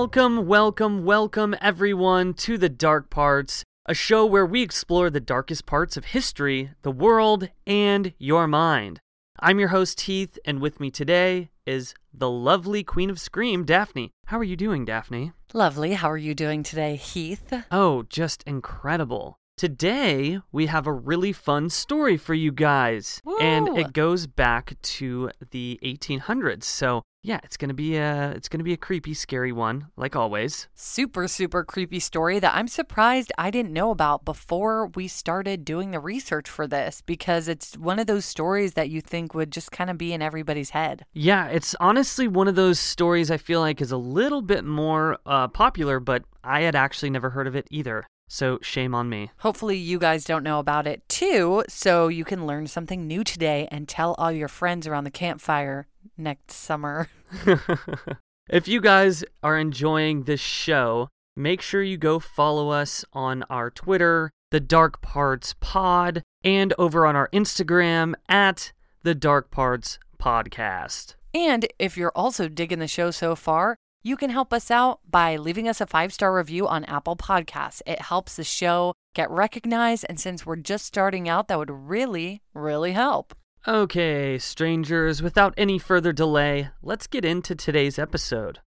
[0.00, 5.66] Welcome, welcome, welcome, everyone, to The Dark Parts, a show where we explore the darkest
[5.66, 9.00] parts of history, the world, and your mind.
[9.40, 14.10] I'm your host, Heath, and with me today is the lovely Queen of Scream, Daphne.
[14.28, 15.32] How are you doing, Daphne?
[15.52, 15.92] Lovely.
[15.92, 17.52] How are you doing today, Heath?
[17.70, 19.36] Oh, just incredible.
[19.60, 25.30] Today, we have a really fun story for you guys, and it goes back to
[25.50, 26.64] the 1800s.
[26.64, 30.68] So, yeah, it's gonna be a it's gonna be a creepy, scary one, like always.
[30.74, 35.90] Super, super creepy story that I'm surprised I didn't know about before we started doing
[35.90, 39.70] the research for this because it's one of those stories that you think would just
[39.70, 41.04] kind of be in everybody's head.
[41.12, 45.18] Yeah, it's honestly one of those stories I feel like is a little bit more
[45.26, 48.06] uh, popular, but I had actually never heard of it either.
[48.32, 49.32] So shame on me.
[49.38, 53.66] Hopefully, you guys don't know about it too, so you can learn something new today
[53.72, 57.08] and tell all your friends around the campfire next summer.
[58.48, 63.68] if you guys are enjoying this show, make sure you go follow us on our
[63.68, 71.16] Twitter, The Dark Parts Pod, and over on our Instagram at The Dark Parts Podcast.
[71.34, 75.36] And if you're also digging the show so far, you can help us out by
[75.36, 77.82] leaving us a five star review on Apple Podcasts.
[77.86, 82.42] It helps the show get recognized, and since we're just starting out, that would really,
[82.54, 83.34] really help.
[83.68, 88.60] Okay, strangers, without any further delay, let's get into today's episode.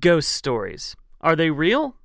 [0.00, 0.96] Ghost stories.
[1.20, 1.96] Are they real?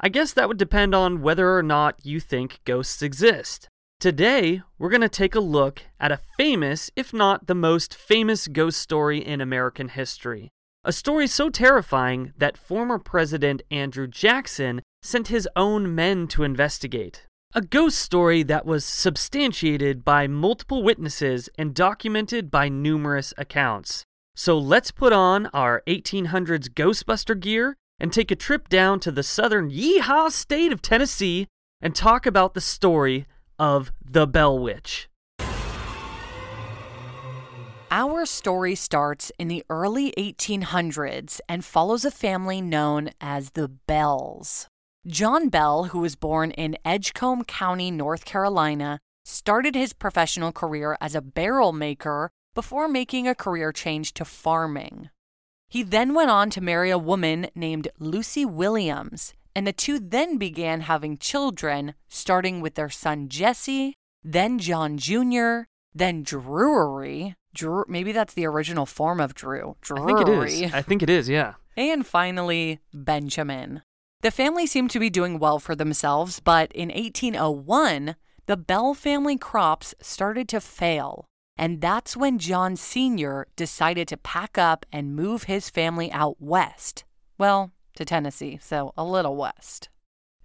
[0.00, 3.68] I guess that would depend on whether or not you think ghosts exist.
[4.00, 8.46] Today, we're going to take a look at a famous, if not the most famous
[8.46, 10.50] ghost story in American history.
[10.88, 17.26] A story so terrifying that former President Andrew Jackson sent his own men to investigate.
[17.54, 24.02] A ghost story that was substantiated by multiple witnesses and documented by numerous accounts.
[24.34, 29.22] So let's put on our 1800s Ghostbuster gear and take a trip down to the
[29.22, 31.48] southern yeehaw state of Tennessee
[31.82, 33.26] and talk about the story
[33.58, 35.10] of the Bell Witch.
[37.90, 44.68] Our story starts in the early 1800s and follows a family known as the Bells.
[45.06, 51.14] John Bell, who was born in Edgecombe County, North Carolina, started his professional career as
[51.14, 55.08] a barrel maker before making a career change to farming.
[55.70, 60.36] He then went on to marry a woman named Lucy Williams, and the two then
[60.36, 65.60] began having children, starting with their son Jesse, then John Jr.,
[65.94, 67.34] then Drury.
[67.54, 69.76] Drew, maybe that's the original form of Drew.
[69.80, 70.12] Drury.
[70.12, 70.74] I think it is.
[70.74, 71.54] I think it is, yeah.
[71.76, 73.82] And finally, Benjamin.
[74.22, 78.16] The family seemed to be doing well for themselves, but in 1801,
[78.46, 81.24] the Bell family crops started to fail.
[81.56, 83.46] And that's when John Sr.
[83.56, 87.04] decided to pack up and move his family out west.
[87.36, 89.88] Well, to Tennessee, so a little west.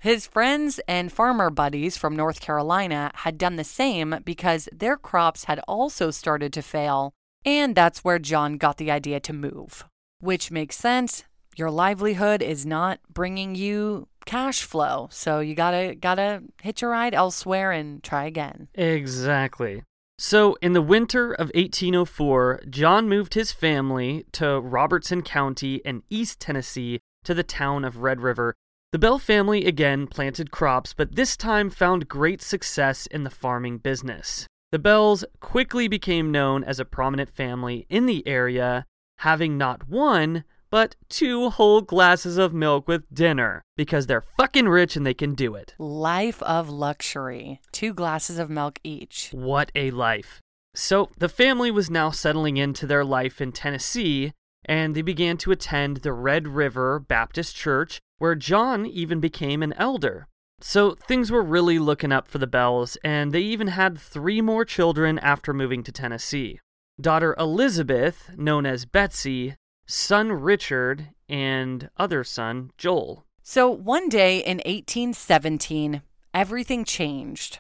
[0.04, 5.46] His friends and farmer buddies from North Carolina had done the same because their crops
[5.46, 7.14] had also started to fail,
[7.46, 9.86] and that's where John got the idea to move.
[10.20, 11.24] Which makes sense.
[11.56, 17.14] Your livelihood is not bringing you cash flow, so you gotta gotta hitch a ride
[17.14, 18.68] elsewhere and try again.
[18.74, 19.84] Exactly.
[20.20, 26.42] So, in the winter of 1804, John moved his family to Robertson County in East
[26.42, 28.54] Tennessee to the town of Red River.
[28.94, 33.80] The Bell family again planted crops, but this time found great success in the farming
[33.80, 34.46] business.
[34.72, 38.86] The Bells quickly became known as a prominent family in the area,
[39.18, 44.96] having not one, but two whole glasses of milk with dinner because they're fucking rich
[44.96, 45.74] and they can do it.
[45.80, 47.62] Life of luxury.
[47.72, 49.30] Two glasses of milk each.
[49.32, 50.40] What a life.
[50.76, 54.34] So, the family was now settling into their life in Tennessee,
[54.66, 59.74] and they began to attend the Red River Baptist Church, where John even became an
[59.74, 60.28] elder.
[60.62, 64.64] So, things were really looking up for the Bells, and they even had three more
[64.64, 66.62] children after moving to Tennessee.
[67.02, 73.26] Daughter Elizabeth, known as Betsy, son Richard, and other son Joel.
[73.42, 76.02] So one day in 1817,
[76.34, 77.60] everything changed.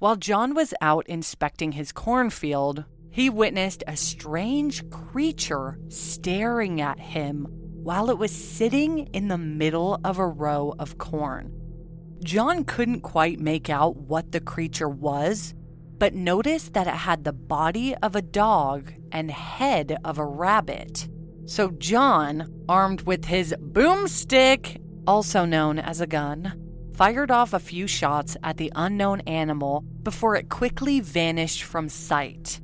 [0.00, 7.63] While John was out inspecting his cornfield, he witnessed a strange creature staring at him
[7.84, 11.52] while it was sitting in the middle of a row of corn.
[12.24, 15.52] John couldn't quite make out what the creature was,
[15.98, 21.10] but noticed that it had the body of a dog and head of a rabbit.
[21.44, 26.58] So John, armed with his boomstick, also known as a gun,
[26.94, 32.62] fired off a few shots at the unknown animal before it quickly vanished from sight.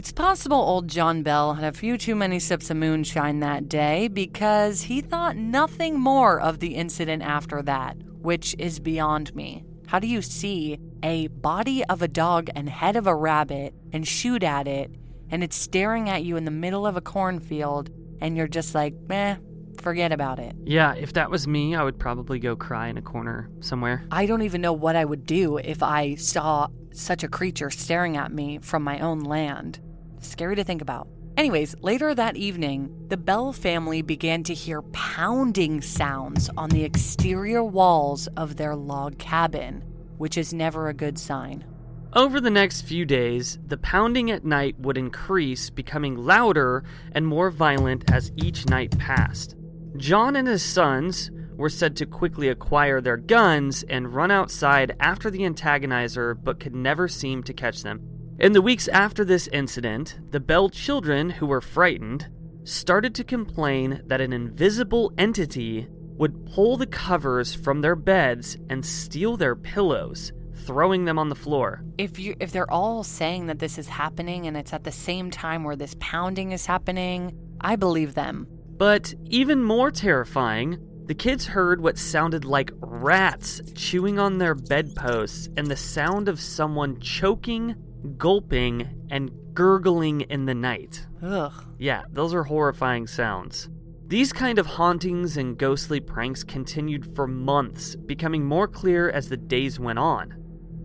[0.00, 4.08] It's possible old John Bell had a few too many sips of moonshine that day
[4.08, 9.62] because he thought nothing more of the incident after that, which is beyond me.
[9.88, 14.08] How do you see a body of a dog and head of a rabbit and
[14.08, 14.90] shoot at it,
[15.28, 17.90] and it's staring at you in the middle of a cornfield,
[18.22, 19.36] and you're just like, meh,
[19.82, 20.56] forget about it?
[20.64, 24.06] Yeah, if that was me, I would probably go cry in a corner somewhere.
[24.10, 28.16] I don't even know what I would do if I saw such a creature staring
[28.16, 29.78] at me from my own land.
[30.20, 31.08] Scary to think about.
[31.36, 37.64] Anyways, later that evening, the Bell family began to hear pounding sounds on the exterior
[37.64, 39.82] walls of their log cabin,
[40.18, 41.64] which is never a good sign.
[42.12, 47.50] Over the next few days, the pounding at night would increase, becoming louder and more
[47.50, 49.54] violent as each night passed.
[49.96, 55.30] John and his sons were said to quickly acquire their guns and run outside after
[55.30, 58.00] the antagonizer, but could never seem to catch them.
[58.40, 62.26] In the weeks after this incident, the Bell children, who were frightened,
[62.64, 68.82] started to complain that an invisible entity would pull the covers from their beds and
[68.82, 71.84] steal their pillows, throwing them on the floor.
[71.98, 75.30] If you if they're all saying that this is happening and it's at the same
[75.30, 78.46] time where this pounding is happening, I believe them.
[78.78, 85.50] But even more terrifying, the kids heard what sounded like rats chewing on their bedposts
[85.58, 87.74] and the sound of someone choking
[88.16, 91.06] gulping, and gurgling in the night.
[91.22, 91.52] Ugh.
[91.78, 93.68] Yeah, those are horrifying sounds.
[94.06, 99.36] These kind of hauntings and ghostly pranks continued for months, becoming more clear as the
[99.36, 100.34] days went on.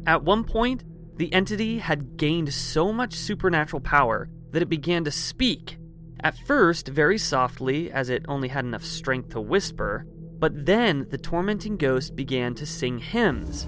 [0.05, 0.83] At one point,
[1.17, 5.77] the entity had gained so much supernatural power that it began to speak.
[6.23, 10.05] At first, very softly, as it only had enough strength to whisper,
[10.37, 13.67] but then the tormenting ghost began to sing hymns.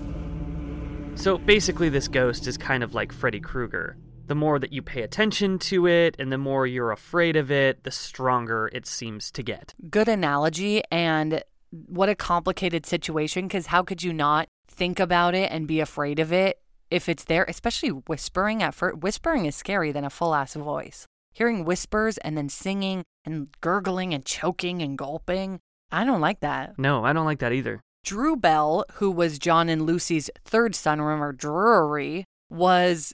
[1.17, 3.97] So basically, this ghost is kind of like Freddy Krueger.
[4.27, 7.83] The more that you pay attention to it and the more you're afraid of it,
[7.83, 9.73] the stronger it seems to get.
[9.89, 15.51] Good analogy, and what a complicated situation because how could you not think about it
[15.51, 16.61] and be afraid of it
[16.91, 18.99] if it's there, especially whispering at first?
[18.99, 21.07] Whispering is scary than a full ass voice.
[21.33, 25.59] Hearing whispers and then singing and gurgling and choking and gulping,
[25.91, 26.77] I don't like that.
[26.77, 27.81] No, I don't like that either.
[28.07, 33.13] Drew Bell, who was John and Lucy's third son, remember Drury, was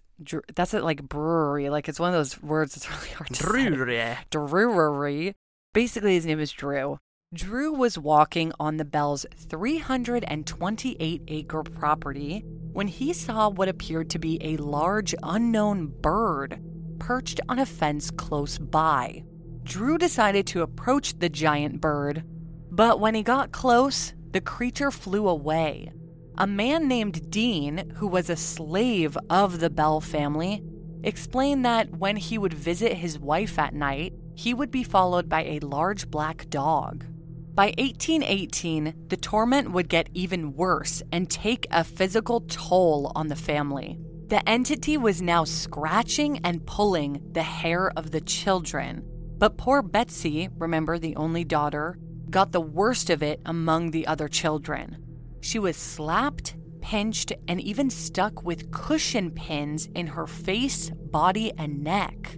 [0.53, 3.97] that's it like brewery, like it's one of those words that's really hard to Drury.
[3.97, 4.19] say.
[4.29, 5.33] Drury.
[5.73, 6.99] Basically, his name is Drew.
[7.33, 14.19] Drew was walking on the Bell's 328 acre property when he saw what appeared to
[14.19, 16.61] be a large unknown bird
[16.99, 19.23] perched on a fence close by.
[19.63, 22.23] Drew decided to approach the giant bird,
[22.69, 25.91] but when he got close, the creature flew away.
[26.37, 30.63] A man named Dean, who was a slave of the Bell family,
[31.03, 35.43] explained that when he would visit his wife at night, he would be followed by
[35.43, 37.05] a large black dog.
[37.53, 43.35] By 1818, the torment would get even worse and take a physical toll on the
[43.35, 43.99] family.
[44.29, 49.03] The entity was now scratching and pulling the hair of the children.
[49.37, 51.99] But poor Betsy, remember the only daughter,
[52.33, 54.97] got the worst of it among the other children.
[55.41, 61.83] She was slapped, pinched, and even stuck with cushion pins in her face, body, and
[61.83, 62.37] neck.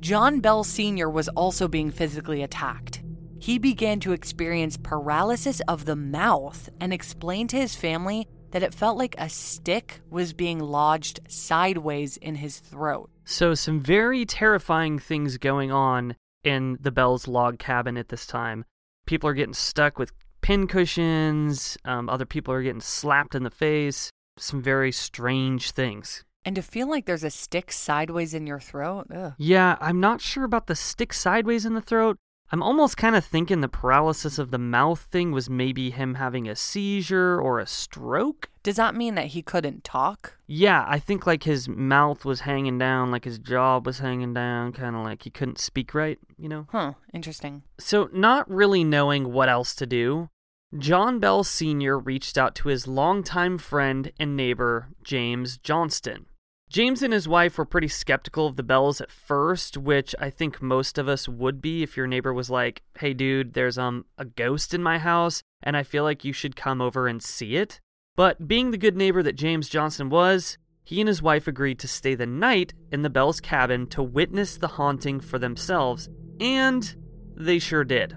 [0.00, 1.10] John Bell Sr.
[1.10, 3.02] was also being physically attacked.
[3.38, 8.72] He began to experience paralysis of the mouth and explained to his family that it
[8.72, 13.10] felt like a stick was being lodged sideways in his throat.
[13.26, 18.64] So, some very terrifying things going on in the Bell's log cabin at this time
[19.06, 21.76] people are getting stuck with pin cushions.
[21.84, 24.10] Um, other people are getting slapped in the face.
[24.36, 26.24] Some very strange things.
[26.44, 29.06] And to feel like there's a stick sideways in your throat.
[29.14, 29.32] Ugh.
[29.38, 32.18] Yeah, I'm not sure about the stick sideways in the throat.
[32.52, 36.48] I'm almost kind of thinking the paralysis of the mouth thing was maybe him having
[36.48, 38.50] a seizure or a stroke.
[38.62, 40.38] Does that mean that he couldn't talk?
[40.46, 44.72] Yeah, I think like his mouth was hanging down, like his jaw was hanging down,
[44.72, 46.66] kind of like he couldn't speak right, you know?
[46.70, 47.62] Huh, interesting.
[47.78, 50.28] So, not really knowing what else to do,
[50.76, 51.98] John Bell Sr.
[51.98, 56.26] reached out to his longtime friend and neighbor, James Johnston.
[56.74, 60.60] James and his wife were pretty skeptical of the bells at first, which I think
[60.60, 64.24] most of us would be if your neighbor was like, "Hey dude, there's um a
[64.24, 67.78] ghost in my house and I feel like you should come over and see it."
[68.16, 71.86] But being the good neighbor that James Johnson was, he and his wife agreed to
[71.86, 76.08] stay the night in the Bell's cabin to witness the haunting for themselves,
[76.40, 76.96] and
[77.36, 78.16] they sure did.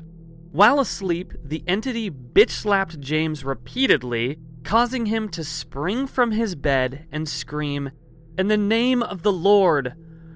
[0.51, 7.05] While asleep, the entity bitch slapped James repeatedly, causing him to spring from his bed
[7.11, 7.91] and scream,
[8.37, 9.93] in the name of the Lord,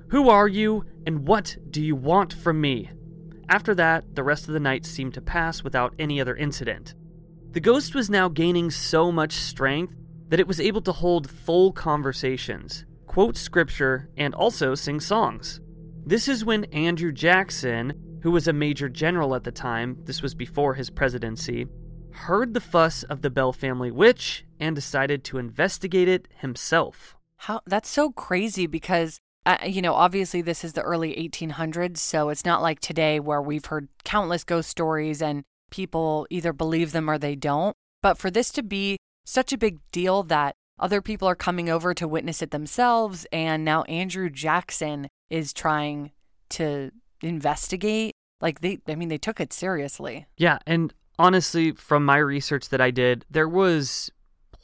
[0.10, 2.90] Who are you, and what do you want from me?
[3.48, 6.96] After that, the rest of the night seemed to pass without any other incident.
[7.52, 9.94] The ghost was now gaining so much strength
[10.30, 15.60] that it was able to hold full conversations, quote scripture, and also sing songs.
[16.06, 20.34] This is when Andrew Jackson, who was a major general at the time, this was
[20.34, 21.68] before his presidency,
[22.12, 27.16] heard the fuss of the Bell family witch and decided to investigate it himself.
[27.42, 32.30] How that's so crazy because uh, you know, obviously this is the early 1800s, so
[32.30, 37.10] it's not like today where we've heard countless ghost stories and people either believe them
[37.10, 37.76] or they don't.
[38.04, 41.96] But for this to be such a big deal that other people are coming over
[41.96, 46.12] to witness it themselves, and now Andrew Jackson is trying
[46.50, 48.14] to investigate.
[48.40, 50.28] Like they, I mean, they took it seriously.
[50.38, 54.12] Yeah, and honestly, from my research that I did, there was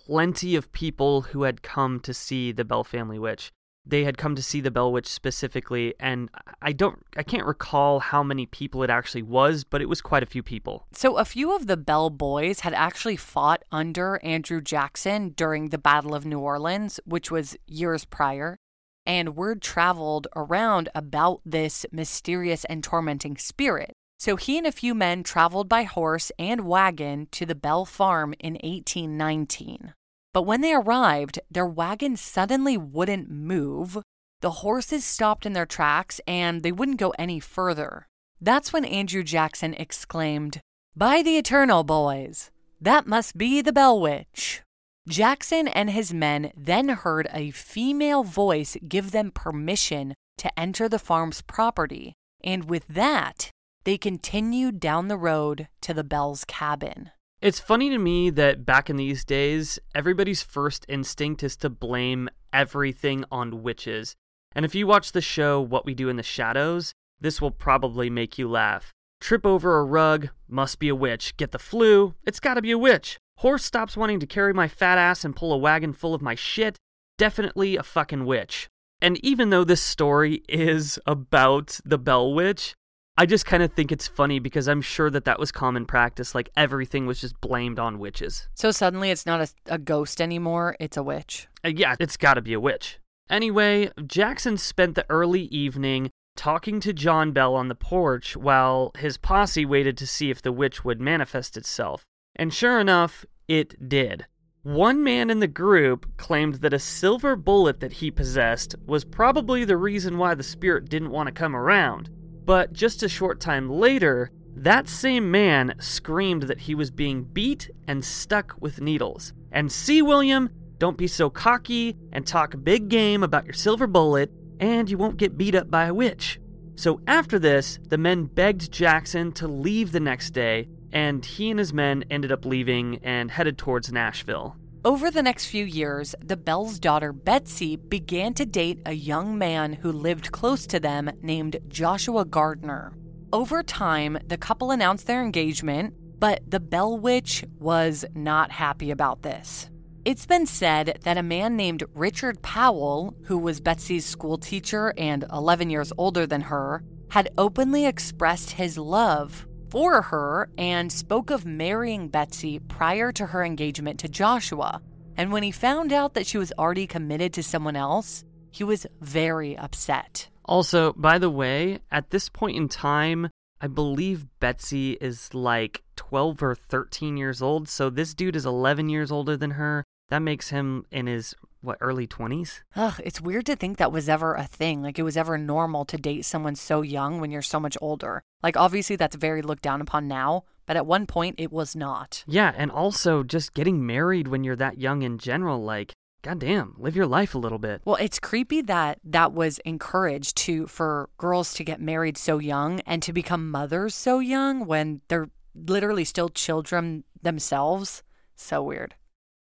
[0.07, 3.51] plenty of people who had come to see the Bell Family Witch.
[3.85, 6.29] They had come to see the Bell Witch specifically, and
[6.61, 10.23] I don't, I can't recall how many people it actually was, but it was quite
[10.23, 10.85] a few people.
[10.91, 15.77] So, a few of the Bell boys had actually fought under Andrew Jackson during the
[15.77, 18.57] Battle of New Orleans, which was years prior
[19.05, 23.93] and word traveled around about this mysterious and tormenting spirit.
[24.19, 28.33] So he and a few men traveled by horse and wagon to the Bell Farm
[28.39, 29.93] in 1819.
[30.37, 33.97] But when they arrived, their wagon suddenly wouldn't move.
[34.41, 38.05] The horses stopped in their tracks and they wouldn't go any further.
[38.39, 40.61] That's when Andrew Jackson exclaimed,
[40.95, 42.51] By the Eternal, boys!
[42.79, 44.61] That must be the Bell Witch!
[45.07, 50.99] Jackson and his men then heard a female voice give them permission to enter the
[50.99, 52.13] farm's property,
[52.43, 53.49] and with that,
[53.85, 57.09] they continued down the road to the Bell's cabin.
[57.39, 62.29] It's funny to me that back in these days, everybody's first instinct is to blame
[62.51, 64.15] everything on witches.
[64.55, 68.09] And if you watch the show What We Do in the Shadows, this will probably
[68.09, 68.91] make you laugh.
[69.21, 71.37] Trip over a rug, must be a witch.
[71.37, 73.19] Get the flu, it's gotta be a witch.
[73.37, 76.33] Horse stops wanting to carry my fat ass and pull a wagon full of my
[76.33, 76.75] shit.
[77.19, 78.67] Definitely a fucking witch.
[78.99, 82.73] And even though this story is about the Bell Witch,
[83.19, 86.35] I just kind of think it's funny because I'm sure that that was common practice.
[86.35, 88.47] Like everything was just blamed on witches.
[88.53, 91.47] So suddenly it's not a, a ghost anymore, it's a witch.
[91.65, 92.99] Uh, yeah, it's gotta be a witch.
[93.27, 99.17] Anyway, Jackson spent the early evening talking to John Bell on the porch while his
[99.17, 102.03] posse waited to see if the witch would manifest itself.
[102.35, 104.27] And sure enough, it did.
[104.61, 109.65] One man in the group claimed that a silver bullet that he possessed was probably
[109.65, 112.09] the reason why the spirit didn't want to come around.
[112.47, 117.69] But just a short time later, that same man screamed that he was being beat
[117.87, 119.33] and stuck with needles.
[119.51, 120.49] And see, William,
[120.79, 125.17] don't be so cocky and talk big game about your silver bullet, and you won't
[125.17, 126.39] get beat up by a witch.
[126.75, 131.59] So after this, the men begged Jackson to leave the next day and he and
[131.59, 134.55] his men ended up leaving and headed towards Nashville.
[134.87, 139.73] Over the next few years, the Bell's daughter Betsy began to date a young man
[139.73, 142.93] who lived close to them named Joshua Gardner.
[143.33, 149.23] Over time, the couple announced their engagement, but the Bell Witch was not happy about
[149.23, 149.69] this.
[150.05, 155.25] It's been said that a man named Richard Powell, who was Betsy's school teacher and
[155.33, 161.45] 11 years older than her, had openly expressed his love for her and spoke of
[161.45, 164.81] marrying Betsy prior to her engagement to Joshua.
[165.15, 168.87] And when he found out that she was already committed to someone else, he was
[169.01, 170.29] very upset.
[170.45, 176.43] Also, by the way, at this point in time, I believe Betsy is like 12
[176.43, 177.67] or 13 years old.
[177.67, 179.83] So this dude is 11 years older than her.
[180.09, 184.09] That makes him in his what early 20s ugh it's weird to think that was
[184.09, 184.81] ever a thing.
[184.81, 188.21] Like it was ever normal to date someone so young when you're so much older.
[188.43, 192.23] Like obviously that's very looked down upon now but at one point it was not.
[192.27, 196.95] Yeah and also just getting married when you're that young in general like goddamn live
[196.95, 197.81] your life a little bit.
[197.85, 202.81] Well it's creepy that that was encouraged to for girls to get married so young
[202.81, 208.03] and to become mothers so young when they're literally still children themselves.
[208.35, 208.95] So weird.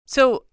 [0.06, 0.44] So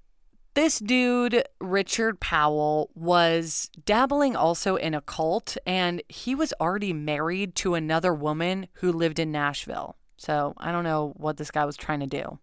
[0.58, 7.54] this dude, Richard Powell, was dabbling also in a cult, and he was already married
[7.58, 9.98] to another woman who lived in Nashville.
[10.18, 12.40] So I don't know what this guy was trying to do.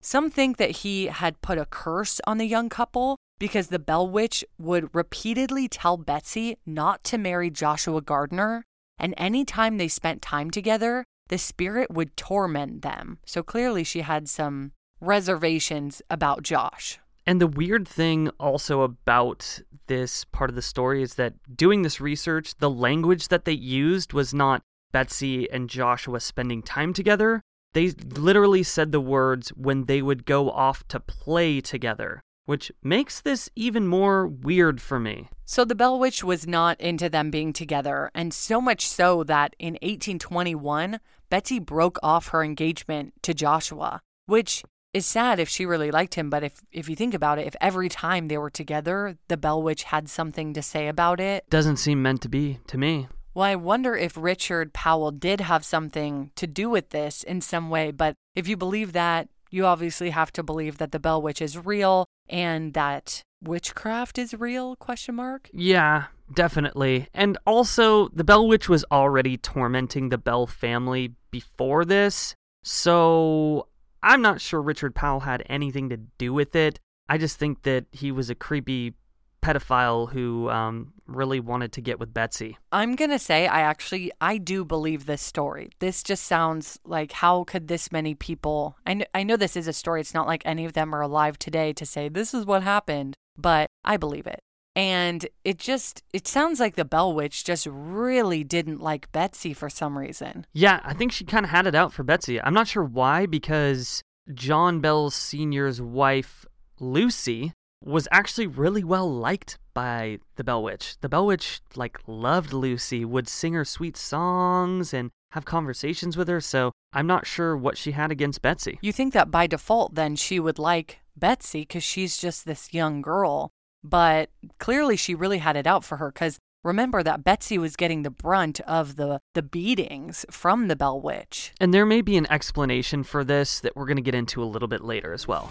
[0.00, 4.08] Some think that he had put a curse on the young couple because the Bell
[4.08, 8.64] Witch would repeatedly tell Betsy not to marry Joshua Gardner,
[8.98, 13.18] and anytime they spent time together, the spirit would torment them.
[13.26, 14.72] So clearly she had some
[15.02, 16.98] reservations about Josh.
[17.28, 22.00] And the weird thing also about this part of the story is that doing this
[22.00, 27.42] research, the language that they used was not Betsy and Joshua spending time together.
[27.74, 33.20] They literally said the words when they would go off to play together, which makes
[33.20, 35.28] this even more weird for me.
[35.44, 39.54] So the Bell Witch was not into them being together, and so much so that
[39.58, 44.64] in 1821, Betsy broke off her engagement to Joshua, which
[44.94, 47.56] is sad if she really liked him, but if if you think about it, if
[47.60, 51.76] every time they were together, the Bell Witch had something to say about it, Doesn't
[51.76, 53.08] seem meant to be to me.
[53.34, 57.70] well, I wonder if Richard Powell did have something to do with this in some
[57.70, 61.40] way, but if you believe that, you obviously have to believe that the Bell Witch
[61.40, 67.08] is real and that witchcraft is real question mark Yeah, definitely.
[67.14, 73.68] And also, the Bell Witch was already tormenting the Bell family before this, so
[74.02, 76.78] I'm not sure Richard Powell had anything to do with it.
[77.08, 78.94] I just think that he was a creepy
[79.42, 82.58] pedophile who um, really wanted to get with Betsy.
[82.72, 85.70] I'm going to say I actually I do believe this story.
[85.78, 89.68] This just sounds like how could this many people I know, I know this is
[89.68, 90.00] a story.
[90.00, 93.14] It's not like any of them are alive today to say this is what happened,
[93.36, 94.40] but I believe it.
[94.78, 99.68] And it just it sounds like the Bell Witch just really didn't like Betsy for
[99.68, 100.46] some reason.
[100.52, 102.40] Yeah, I think she kind of had it out for Betsy.
[102.40, 106.46] I'm not sure why, because John Bell Sr.'s wife,
[106.78, 107.52] Lucy,
[107.84, 110.96] was actually really well liked by the Bell Witch.
[111.00, 116.28] The Bell Witch, like, loved Lucy, would sing her sweet songs and have conversations with
[116.28, 118.78] her, so I'm not sure what she had against Betsy.
[118.80, 123.02] You think that by default then she would like Betsy cuz she's just this young
[123.02, 123.50] girl,
[123.88, 128.02] but clearly she really had it out for her cuz remember that Betsy was getting
[128.02, 131.52] the brunt of the the beatings from the Bell Witch.
[131.60, 134.44] And there may be an explanation for this that we're going to get into a
[134.44, 135.50] little bit later as well.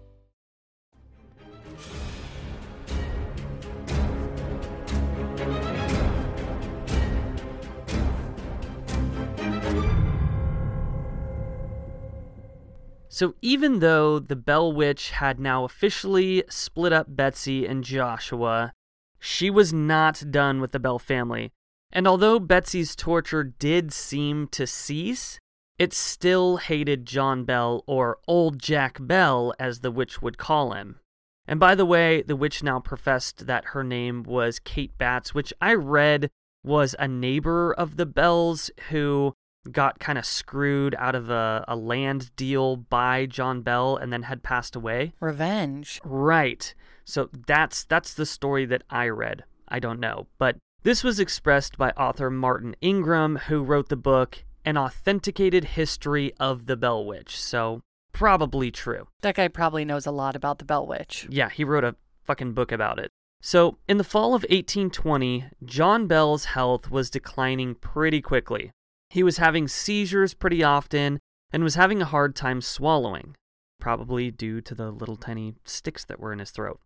[13.21, 18.73] So, even though the Bell Witch had now officially split up Betsy and Joshua,
[19.19, 21.51] she was not done with the Bell family.
[21.91, 25.39] And although Betsy's torture did seem to cease,
[25.77, 30.99] it still hated John Bell, or Old Jack Bell, as the witch would call him.
[31.45, 35.53] And by the way, the witch now professed that her name was Kate Batts, which
[35.61, 36.31] I read
[36.63, 39.35] was a neighbor of the Bells who
[39.71, 44.23] got kind of screwed out of a, a land deal by John Bell and then
[44.23, 45.13] had passed away.
[45.19, 45.99] Revenge.
[46.03, 46.73] Right.
[47.05, 49.43] So that's that's the story that I read.
[49.67, 54.43] I don't know, but this was expressed by author Martin Ingram who wrote the book
[54.65, 57.39] An Authenticated History of the Bell Witch.
[57.39, 57.81] So
[58.13, 59.07] probably true.
[59.21, 61.27] That guy probably knows a lot about the Bell Witch.
[61.29, 63.11] Yeah, he wrote a fucking book about it.
[63.43, 68.71] So, in the fall of 1820, John Bell's health was declining pretty quickly.
[69.11, 71.19] He was having seizures pretty often
[71.51, 73.35] and was having a hard time swallowing,
[73.77, 76.79] probably due to the little tiny sticks that were in his throat.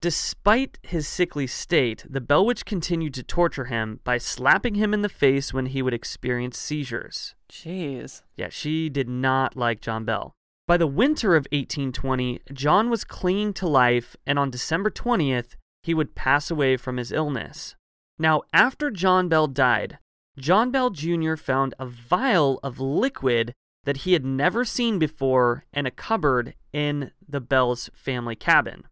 [0.00, 5.02] Despite his sickly state, the Bell Witch continued to torture him by slapping him in
[5.02, 7.34] the face when he would experience seizures.
[7.50, 8.22] Jeez.
[8.36, 10.32] Yeah, she did not like John Bell.
[10.66, 15.92] By the winter of 1820, John was clinging to life, and on December 20th, he
[15.92, 17.74] would pass away from his illness.
[18.18, 19.98] Now, after John Bell died,
[20.38, 21.36] John Bell Jr.
[21.36, 23.52] found a vial of liquid
[23.84, 28.84] that he had never seen before in a cupboard in the Bell's family cabin.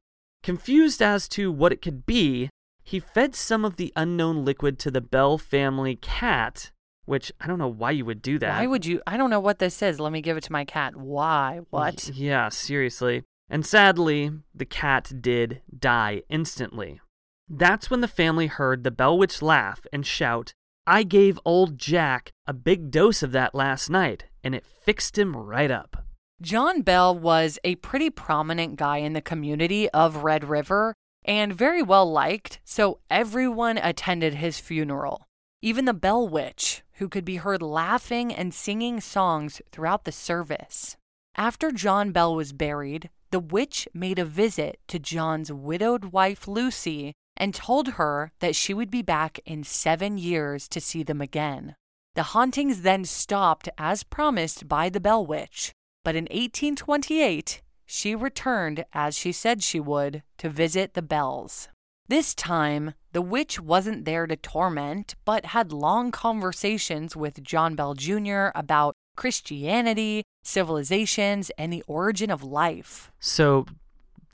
[0.42, 2.48] Confused as to what it could be,
[2.82, 6.70] he fed some of the unknown liquid to the Bell family cat,
[7.06, 8.58] which I don't know why you would do that.
[8.58, 9.02] Why would you?
[9.06, 9.98] I don't know what this is.
[9.98, 10.96] Let me give it to my cat.
[10.96, 11.60] Why?
[11.70, 12.10] What?
[12.14, 13.22] Yeah, seriously.
[13.48, 17.00] And sadly, the cat did die instantly.
[17.48, 20.54] That's when the family heard the Bell Witch laugh and shout,
[20.86, 25.34] I gave old Jack a big dose of that last night, and it fixed him
[25.34, 26.04] right up.
[26.42, 30.94] John Bell was a pretty prominent guy in the community of Red River
[31.24, 35.26] and very well liked, so everyone attended his funeral.
[35.62, 40.98] Even the Bell Witch, who could be heard laughing and singing songs throughout the service.
[41.34, 47.14] After John Bell was buried, the witch made a visit to John's widowed wife Lucy
[47.36, 51.76] and told her that she would be back in seven years to see them again.
[52.14, 55.72] The hauntings then stopped as promised by the Bell Witch,
[56.04, 61.68] but in 1828, she returned as she said she would to visit the Bells.
[62.06, 67.94] This time, the witch wasn't there to torment, but had long conversations with John Bell
[67.94, 68.48] Jr.
[68.54, 73.10] about Christianity, civilizations, and the origin of life.
[73.20, 73.66] So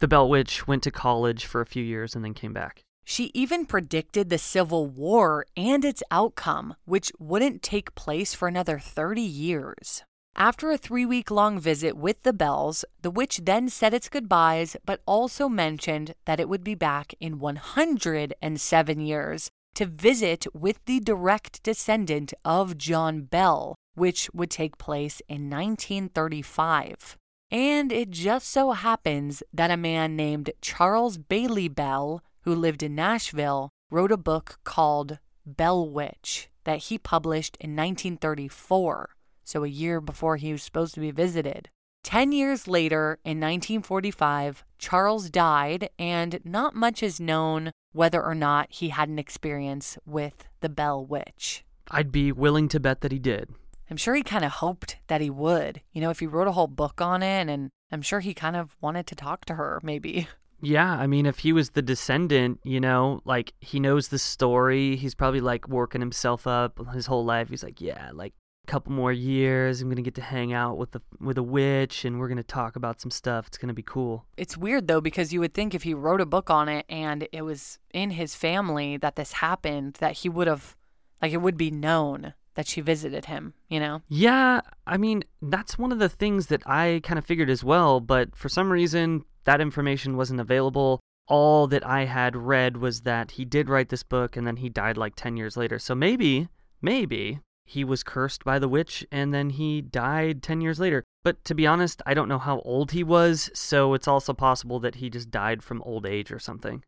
[0.01, 2.83] the Bell Witch went to college for a few years and then came back.
[3.05, 8.79] She even predicted the Civil War and its outcome, which wouldn't take place for another
[8.79, 10.03] 30 years.
[10.37, 14.77] After a three week long visit with the Bells, the witch then said its goodbyes,
[14.87, 21.01] but also mentioned that it would be back in 107 years to visit with the
[21.01, 27.17] direct descendant of John Bell, which would take place in 1935.
[27.51, 32.95] And it just so happens that a man named Charles Bailey Bell, who lived in
[32.95, 39.11] Nashville, wrote a book called Bell Witch that he published in 1934,
[39.45, 41.69] so a year before he was supposed to be visited.
[42.03, 48.69] Ten years later, in 1945, Charles died, and not much is known whether or not
[48.71, 51.65] he had an experience with the Bell Witch.
[51.91, 53.51] I'd be willing to bet that he did.
[53.91, 55.83] I'm sure he kind of hoped that he would.
[55.93, 58.57] You know, if he wrote a whole book on it, and I'm sure he kind
[58.57, 60.29] of wanted to talk to her, maybe.
[60.63, 64.97] Yeah, I mean, if he was the descendant, you know, like he knows the story,
[64.97, 67.49] he's probably like working himself up his whole life.
[67.49, 68.35] He's like, yeah, like
[68.69, 72.05] a couple more years, I'm gonna get to hang out with the with a witch,
[72.05, 73.47] and we're gonna talk about some stuff.
[73.47, 74.27] It's gonna be cool.
[74.37, 77.27] It's weird though, because you would think if he wrote a book on it and
[77.33, 80.77] it was in his family that this happened, that he would have,
[81.23, 84.03] like, it would be known that she visited him, you know?
[84.09, 88.01] Yeah, I mean, that's one of the things that I kind of figured as well,
[88.01, 91.01] but for some reason, that information wasn't available.
[91.29, 94.69] All that I had read was that he did write this book and then he
[94.69, 95.79] died like 10 years later.
[95.79, 96.49] So maybe,
[96.83, 101.05] maybe he was cursed by the witch and then he died 10 years later.
[101.23, 104.81] But to be honest, I don't know how old he was, so it's also possible
[104.81, 106.83] that he just died from old age or something.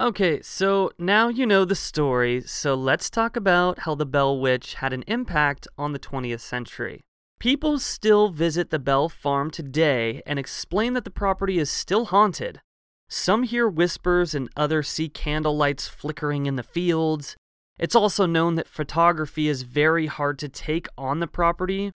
[0.00, 4.74] Okay, so now you know the story, so let's talk about how the Bell Witch
[4.74, 7.02] had an impact on the 20th century.
[7.38, 12.62] People still visit the Bell Farm today and explain that the property is still haunted.
[13.10, 17.36] Some hear whispers and others see candle lights flickering in the fields.
[17.78, 21.92] It's also known that photography is very hard to take on the property.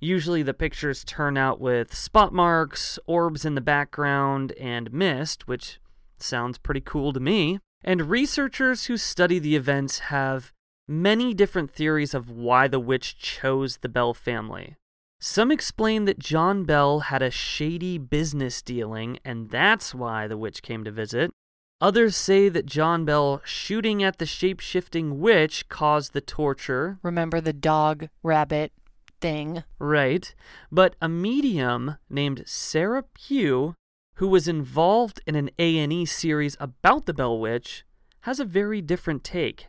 [0.00, 5.78] Usually the pictures turn out with spot marks, orbs in the background, and mist, which
[6.22, 7.60] sounds pretty cool to me.
[7.84, 10.52] And researchers who study the events have
[10.88, 14.76] many different theories of why the witch chose the Bell family.
[15.20, 20.62] Some explain that John Bell had a shady business dealing, and that's why the witch
[20.62, 21.30] came to visit.
[21.80, 26.98] Others say that John Bell shooting at the shape shifting witch caused the torture.
[27.02, 28.72] Remember the dog rabbit
[29.20, 29.64] thing?
[29.78, 30.34] Right.
[30.70, 33.74] But a medium named Sarah Pugh,
[34.16, 37.84] who was involved in an A&E series about the Bell Witch,
[38.20, 39.68] has a very different take.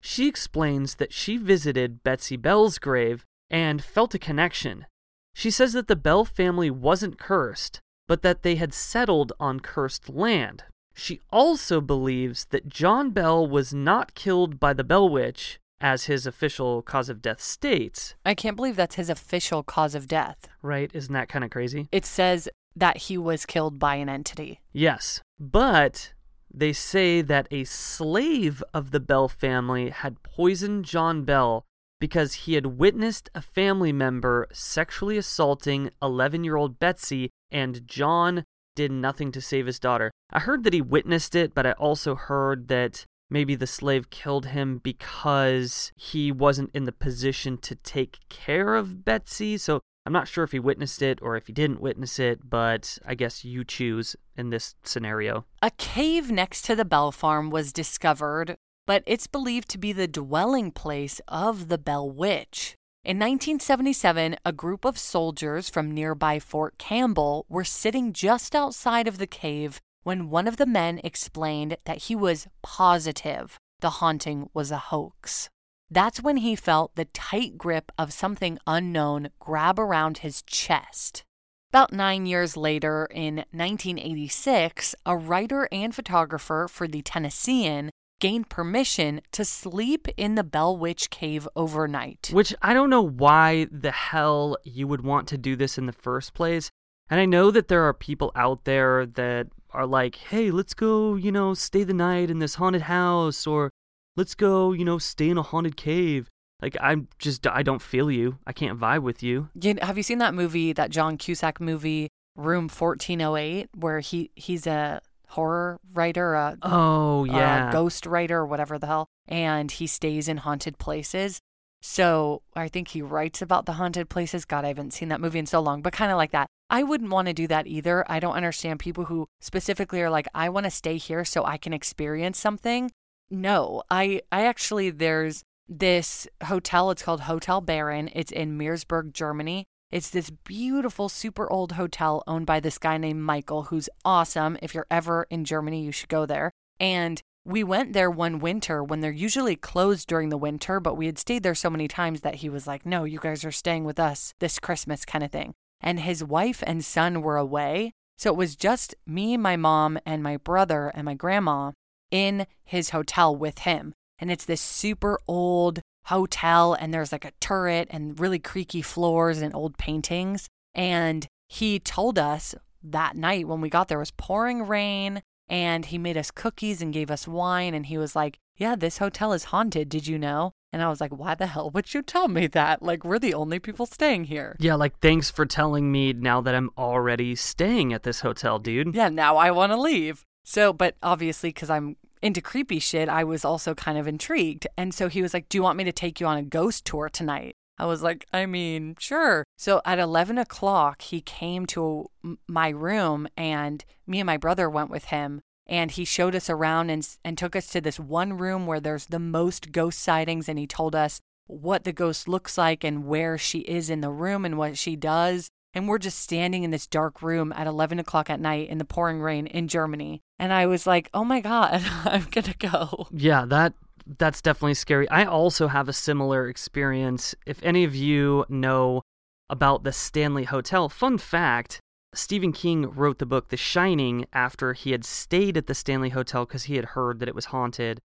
[0.00, 4.86] She explains that she visited Betsy Bell's grave and felt a connection.
[5.34, 10.08] She says that the Bell family wasn't cursed, but that they had settled on cursed
[10.08, 10.64] land.
[10.94, 16.26] She also believes that John Bell was not killed by the Bell Witch, as his
[16.26, 18.14] official cause of death states.
[18.24, 20.48] I can't believe that's his official cause of death.
[20.62, 20.90] Right?
[20.92, 21.88] Isn't that kind of crazy?
[21.92, 24.60] It says that he was killed by an entity.
[24.72, 25.20] Yes.
[25.38, 26.12] But
[26.52, 31.64] they say that a slave of the Bell family had poisoned John Bell
[32.00, 38.44] because he had witnessed a family member sexually assaulting 11 year old Betsy, and John
[38.76, 40.12] did nothing to save his daughter.
[40.30, 44.46] I heard that he witnessed it, but I also heard that maybe the slave killed
[44.46, 49.58] him because he wasn't in the position to take care of Betsy.
[49.58, 52.98] So I'm not sure if he witnessed it or if he didn't witness it, but
[53.04, 55.44] I guess you choose in this scenario.
[55.60, 60.08] A cave next to the Bell Farm was discovered, but it's believed to be the
[60.08, 62.74] dwelling place of the Bell Witch.
[63.04, 69.18] In 1977, a group of soldiers from nearby Fort Campbell were sitting just outside of
[69.18, 74.70] the cave when one of the men explained that he was positive the haunting was
[74.70, 75.50] a hoax.
[75.90, 81.24] That's when he felt the tight grip of something unknown grab around his chest.
[81.70, 89.20] About nine years later, in 1986, a writer and photographer for the Tennessean gained permission
[89.32, 92.30] to sleep in the Bell Witch Cave overnight.
[92.32, 95.92] Which I don't know why the hell you would want to do this in the
[95.92, 96.70] first place.
[97.10, 101.14] And I know that there are people out there that are like, hey, let's go,
[101.14, 103.70] you know, stay the night in this haunted house, or
[104.18, 106.28] let's go, you know, stay in a haunted cave.
[106.60, 108.38] Like, I'm just, I don't feel you.
[108.44, 109.48] I can't vibe with you.
[109.54, 114.66] You have you seen that movie, that John Cusack movie, Room 1408, where he he's
[114.66, 117.68] a horror writer, a, Oh, yeah.
[117.68, 121.38] a ghost writer, or whatever the hell, and he stays in haunted places.
[121.80, 124.44] So I think he writes about the haunted places.
[124.44, 126.48] God, I haven't seen that movie in so long, but kind of like that.
[126.68, 128.04] I wouldn't want to do that either.
[128.10, 131.56] I don't understand people who specifically are like, I want to stay here so I
[131.56, 132.90] can experience something.
[133.30, 136.90] No, I, I actually, there's this hotel.
[136.90, 138.10] It's called Hotel Baron.
[138.14, 139.64] It's in Meersburg, Germany.
[139.90, 144.58] It's this beautiful, super old hotel owned by this guy named Michael, who's awesome.
[144.62, 146.52] If you're ever in Germany, you should go there.
[146.78, 151.06] And we went there one winter when they're usually closed during the winter, but we
[151.06, 153.84] had stayed there so many times that he was like, No, you guys are staying
[153.84, 155.54] with us this Christmas, kind of thing.
[155.80, 157.92] And his wife and son were away.
[158.18, 161.72] So it was just me, my mom, and my brother and my grandma
[162.10, 163.94] in his hotel with him.
[164.18, 169.40] And it's this super old hotel, and there's like a turret and really creaky floors
[169.42, 170.48] and old paintings.
[170.74, 175.98] And he told us that night when we got there was pouring rain and he
[175.98, 179.44] made us cookies and gave us wine and he was like, "Yeah, this hotel is
[179.44, 182.46] haunted, did you know?" And I was like, "Why the hell would you tell me
[182.48, 182.82] that?
[182.82, 186.54] Like we're the only people staying here." Yeah, like, thanks for telling me now that
[186.54, 188.94] I'm already staying at this hotel, dude.
[188.94, 190.24] Yeah, now I want to leave.
[190.48, 194.66] So, but obviously cuz I'm into creepy shit, I was also kind of intrigued.
[194.78, 196.86] And so he was like, "Do you want me to take you on a ghost
[196.86, 199.44] tour tonight?" I was like, I mean, sure.
[199.56, 202.10] So at 11 o'clock, he came to
[202.48, 205.42] my room and me and my brother went with him.
[205.66, 209.06] And he showed us around and, and took us to this one room where there's
[209.06, 210.48] the most ghost sightings.
[210.48, 214.10] And he told us what the ghost looks like and where she is in the
[214.10, 215.48] room and what she does.
[215.74, 218.84] And we're just standing in this dark room at 11 o'clock at night in the
[218.84, 220.22] pouring rain in Germany.
[220.38, 223.08] And I was like, oh my God, I'm going to go.
[223.10, 223.74] Yeah, that
[224.18, 225.08] that's definitely scary.
[225.10, 227.34] I also have a similar experience.
[227.44, 229.02] If any of you know
[229.50, 231.80] about the Stanley Hotel, fun fact,
[232.14, 236.46] Stephen King wrote the book The Shining after he had stayed at the Stanley Hotel
[236.46, 238.00] because he had heard that it was haunted.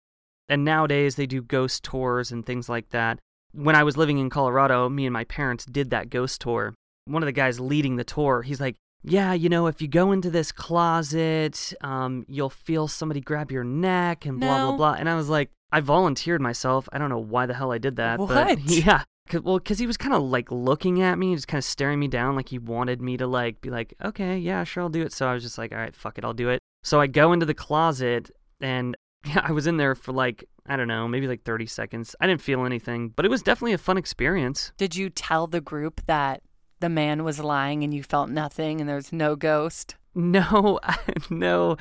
[0.49, 3.19] And nowadays they do ghost tours and things like that.
[3.53, 6.73] When I was living in Colorado, me and my parents did that ghost tour.
[7.05, 10.11] One of the guys leading the tour, he's like, yeah, you know, if you go
[10.13, 14.77] into this closet, um, you'll feel somebody grab your neck and blah, blah, No.
[14.77, 14.93] blah.
[14.93, 16.87] And I was like, I volunteered myself.
[16.93, 18.17] I don't know why the hell I did that.
[18.17, 18.59] But What?
[18.65, 19.03] yeah.
[19.29, 21.99] Cause, well, because he was kind of like looking at me, just kind of staring
[21.99, 25.01] me down, like he wanted me to like be like, okay, yeah, sure, I'll do
[25.01, 25.13] it.
[25.13, 26.59] So I was just like, all right, fuck it, I'll do it.
[26.83, 28.29] So I go into the closet
[28.61, 32.15] and yeah, I was in there for like I don't know, maybe like 30 seconds.
[32.21, 34.71] I didn't feel anything, but it was definitely a fun experience.
[34.77, 36.41] Did you tell the group that
[36.83, 39.95] the man was lying and you felt nothing and there's no ghost?
[40.13, 40.81] No,
[41.29, 41.77] no.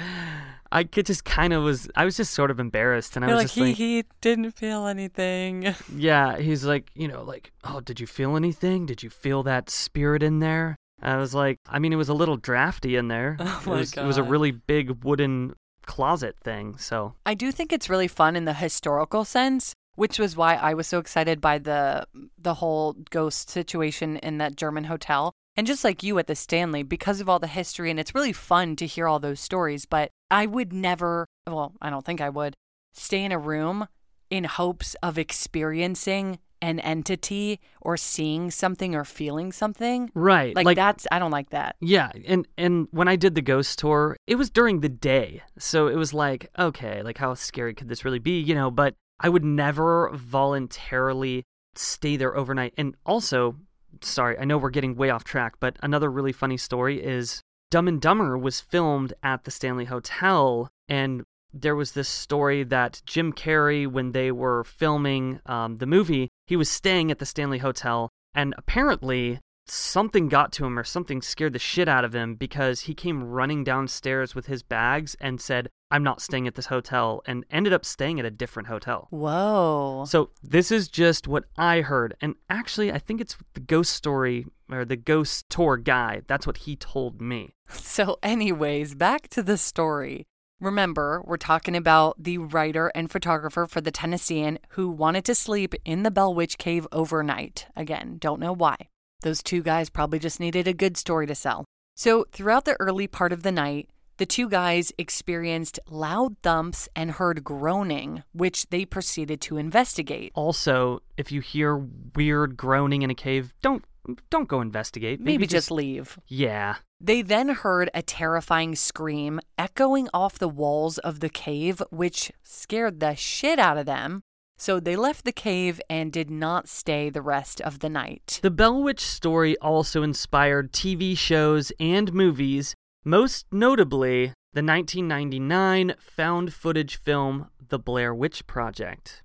[0.71, 1.91] I could just kind of was.
[1.97, 4.05] I was just sort of embarrassed, and I You're was like, just he, like, he
[4.23, 5.75] didn't feel anything.
[5.95, 6.39] yeah.
[6.39, 8.87] He's like, you know, like, oh, did you feel anything?
[8.87, 10.77] Did you feel that spirit in there?
[11.03, 13.37] I was like, I mean, it was a little drafty in there.
[13.41, 16.79] Oh it my was, It was a really big wooden closet thing.
[16.79, 20.75] So I do think it's really fun in the historical sense, which was why I
[20.75, 22.07] was so excited by the
[22.39, 25.33] the whole ghost situation in that German hotel.
[25.55, 28.33] And just like you at the Stanley, because of all the history, and it's really
[28.33, 29.85] fun to hear all those stories.
[29.85, 32.55] But I would never, well, I don't think I would,
[32.95, 33.87] stay in a room
[34.31, 40.11] in hopes of experiencing an entity or seeing something or feeling something.
[40.15, 41.77] right, Like, that's, I don't like that.
[41.81, 45.43] Yeah, and and when I did the ghost tour, it was during the day.
[45.59, 48.95] So it was like, okay, like how scary could this really be, you know, but
[49.21, 51.45] I would never voluntarily
[51.75, 52.75] stay there overnight.
[52.77, 53.57] And also,
[54.01, 57.89] sorry, I know we're getting way off track, but another really funny story is Dumb
[57.89, 63.33] and Dumber was filmed at the Stanley Hotel and there was this story that Jim
[63.33, 68.11] Carrey, when they were filming um, the movie, he was staying at the Stanley Hotel,
[68.35, 72.83] and apparently something got to him or something scared the shit out of him because
[72.83, 77.23] he came running downstairs with his bags and said, I'm not staying at this hotel,
[77.27, 79.09] and ended up staying at a different hotel.
[79.11, 80.05] Whoa.
[80.09, 82.17] So this is just what I heard.
[82.23, 86.23] And actually, I think it's the ghost story or the ghost tour guy.
[86.27, 87.55] That's what he told me.
[87.75, 90.27] So, anyways, back to the story.
[90.61, 95.75] Remember, we're talking about the writer and photographer for the Tennessean who wanted to sleep
[95.85, 97.67] in the Bell Witch Cave overnight.
[97.75, 98.77] Again, don't know why.
[99.23, 101.65] Those two guys probably just needed a good story to sell.
[101.97, 107.13] So, throughout the early part of the night, the two guys experienced loud thumps and
[107.13, 110.33] heard groaning, which they proceeded to investigate.
[110.35, 111.77] Also, if you hear
[112.15, 113.85] weird groaning in a cave, don't
[114.31, 115.21] don't go investigate.
[115.21, 116.19] Maybe, just leave.
[116.27, 116.77] Yeah.
[117.01, 123.01] They then heard a terrifying scream echoing off the walls of the cave, which scared
[123.01, 124.23] the shit out of them.
[124.63, 128.39] So they left the cave and did not stay the rest of the night.
[128.43, 136.55] The Bell Witch story also inspired TV shows and movies, most notably the 1999 found
[136.55, 139.25] footage film The Blair Witch Project.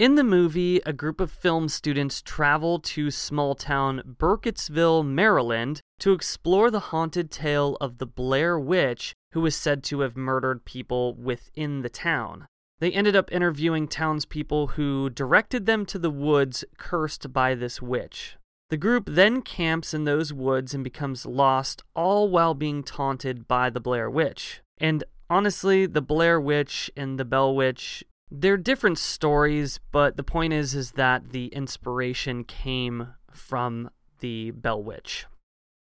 [0.00, 6.12] In the movie, a group of film students travel to small town Burkittsville, Maryland, to
[6.12, 11.14] explore the haunted tale of the Blair Witch, who was said to have murdered people
[11.14, 12.48] within the town.
[12.82, 18.34] They ended up interviewing townspeople who directed them to the woods cursed by this witch.
[18.70, 23.70] The group then camps in those woods and becomes lost, all while being taunted by
[23.70, 24.62] the Blair Witch.
[24.78, 30.52] And honestly, the Blair Witch and the Bell Witch they're different stories, but the point
[30.52, 35.26] is is that the inspiration came from the Bell Witch.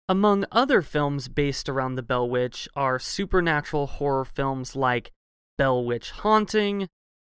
[0.08, 5.12] Among other films based around the Bell Witch are supernatural horror films like
[5.58, 6.88] Bell Witch Haunting,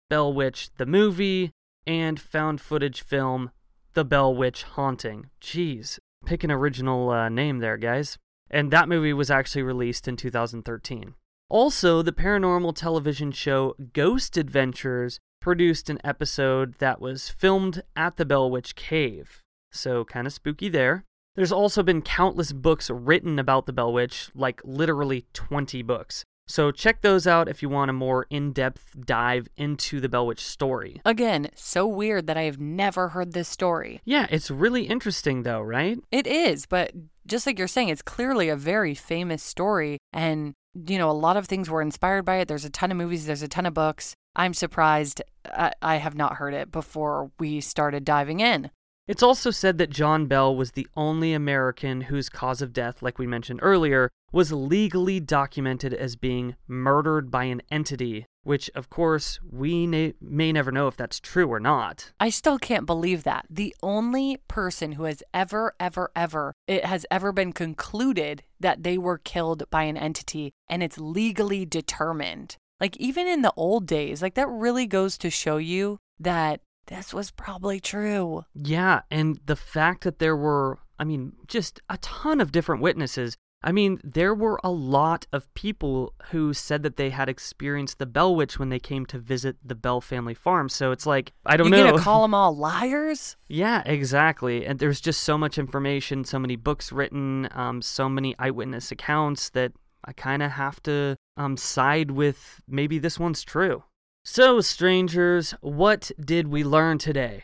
[0.10, 1.52] Bell Witch the movie,
[1.88, 3.52] and found footage film
[3.94, 5.30] The Bell Witch Haunting.
[5.42, 8.18] Jeez, pick an original uh, name there, guys.
[8.50, 11.16] And that movie was actually released in 2013.
[11.50, 18.26] Also, the paranormal television show Ghost Adventures produced an episode that was filmed at the
[18.26, 19.42] Bell Witch Cave.
[19.72, 21.06] So, kind of spooky there.
[21.36, 26.26] There's also been countless books written about the Bell Witch, like literally 20 books.
[26.48, 30.26] So, check those out if you want a more in depth dive into the Bell
[30.26, 31.02] Witch story.
[31.06, 34.02] Again, so weird that I have never heard this story.
[34.06, 36.00] Yeah, it's really interesting though, right?
[36.12, 36.92] It is, but
[37.26, 39.98] just like you're saying, it's clearly a very famous story.
[40.14, 40.54] And
[40.88, 42.48] you know, a lot of things were inspired by it.
[42.48, 44.16] There's a ton of movies, there's a ton of books.
[44.36, 48.70] I'm surprised I, I have not heard it before we started diving in.
[49.08, 53.18] It's also said that John Bell was the only American whose cause of death, like
[53.18, 59.40] we mentioned earlier, was legally documented as being murdered by an entity, which, of course,
[59.50, 62.12] we na- may never know if that's true or not.
[62.20, 63.46] I still can't believe that.
[63.50, 68.98] The only person who has ever, ever, ever, it has ever been concluded that they
[68.98, 72.58] were killed by an entity and it's legally determined.
[72.80, 77.14] Like, even in the old days, like that really goes to show you that this
[77.14, 78.46] was probably true.
[78.54, 83.36] Yeah, and the fact that there were, I mean, just a ton of different witnesses.
[83.64, 88.06] I mean, there were a lot of people who said that they had experienced the
[88.06, 90.70] Bell Witch when they came to visit the Bell family farm.
[90.70, 91.78] So it's like, I don't you know.
[91.78, 93.36] You gonna call them all liars?
[93.48, 94.66] Yeah, exactly.
[94.66, 99.50] And there's just so much information, so many books written, um, so many eyewitness accounts
[99.50, 99.72] that
[100.06, 103.84] I kind of have to um, side with maybe this one's true.
[104.24, 107.44] So, strangers, what did we learn today?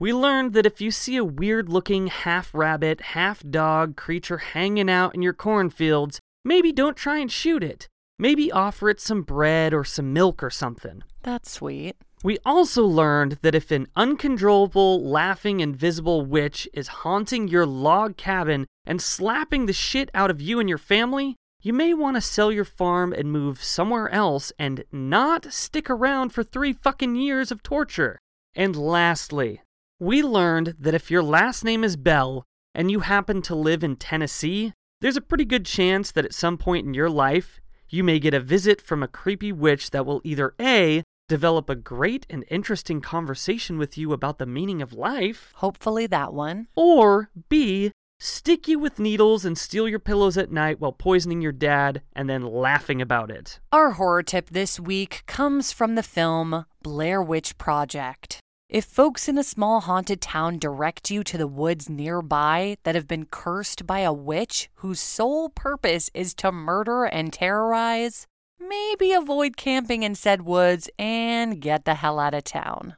[0.00, 4.88] We learned that if you see a weird looking half rabbit, half dog creature hanging
[4.88, 7.86] out in your cornfields, maybe don't try and shoot it.
[8.18, 11.02] Maybe offer it some bread or some milk or something.
[11.22, 11.96] That's sweet.
[12.24, 18.66] We also learned that if an uncontrollable, laughing, invisible witch is haunting your log cabin
[18.86, 22.50] and slapping the shit out of you and your family, you may want to sell
[22.50, 27.62] your farm and move somewhere else and not stick around for three fucking years of
[27.62, 28.18] torture.
[28.54, 29.60] And lastly,
[30.00, 32.44] we learned that if your last name is Bell
[32.74, 34.72] and you happen to live in Tennessee,
[35.02, 38.32] there's a pretty good chance that at some point in your life, you may get
[38.34, 43.00] a visit from a creepy witch that will either A, develop a great and interesting
[43.00, 46.68] conversation with you about the meaning of life, Hopefully, that one.
[46.74, 51.52] or B, stick you with needles and steal your pillows at night while poisoning your
[51.52, 53.60] dad and then laughing about it.
[53.70, 58.40] Our horror tip this week comes from the film Blair Witch Project.
[58.70, 63.08] If folks in a small haunted town direct you to the woods nearby that have
[63.08, 68.28] been cursed by a witch whose sole purpose is to murder and terrorize,
[68.60, 72.94] maybe avoid camping in said woods and get the hell out of town.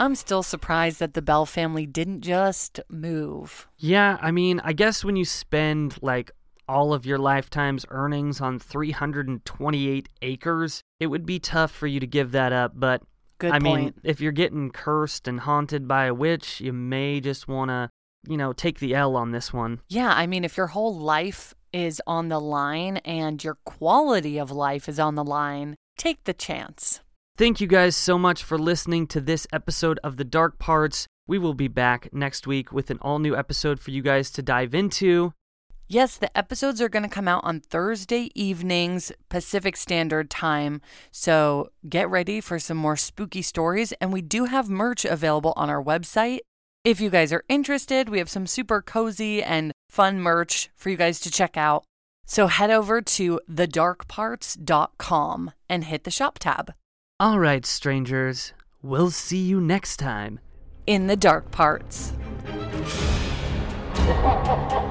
[0.00, 3.68] I'm still surprised that the Bell family didn't just move.
[3.76, 6.30] Yeah, I mean, I guess when you spend like
[6.70, 12.06] all of your lifetime's earnings on 328 acres, it would be tough for you to
[12.06, 12.72] give that up.
[12.76, 13.02] But
[13.38, 17.48] Good I mean, if you're getting cursed and haunted by a witch, you may just
[17.48, 17.90] want to,
[18.28, 19.80] you know, take the L on this one.
[19.88, 24.52] Yeah, I mean, if your whole life is on the line and your quality of
[24.52, 27.00] life is on the line, take the chance.
[27.36, 31.06] Thank you guys so much for listening to this episode of The Dark Parts.
[31.26, 34.42] We will be back next week with an all new episode for you guys to
[34.42, 35.32] dive into.
[35.92, 40.80] Yes, the episodes are going to come out on Thursday evenings, Pacific Standard Time.
[41.10, 43.90] So get ready for some more spooky stories.
[44.00, 46.42] And we do have merch available on our website.
[46.84, 50.96] If you guys are interested, we have some super cozy and fun merch for you
[50.96, 51.82] guys to check out.
[52.24, 56.72] So head over to thedarkparts.com and hit the shop tab.
[57.18, 60.38] All right, strangers, we'll see you next time.
[60.86, 62.12] In the dark parts.